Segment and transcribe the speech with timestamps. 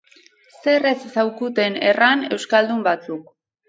[0.63, 3.35] Zer ez zaukuten erran euskaldun batzuk!